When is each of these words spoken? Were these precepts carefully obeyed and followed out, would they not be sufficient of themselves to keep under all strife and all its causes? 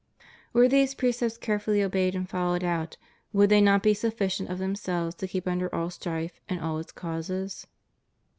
Were 0.51 0.67
these 0.67 0.95
precepts 0.95 1.37
carefully 1.37 1.83
obeyed 1.83 2.15
and 2.15 2.27
followed 2.27 2.63
out, 2.63 2.97
would 3.33 3.51
they 3.51 3.61
not 3.61 3.83
be 3.83 3.93
sufficient 3.93 4.49
of 4.49 4.57
themselves 4.57 5.13
to 5.17 5.27
keep 5.27 5.47
under 5.47 5.69
all 5.75 5.91
strife 5.91 6.41
and 6.49 6.59
all 6.59 6.79
its 6.79 6.91
causes? 6.91 7.67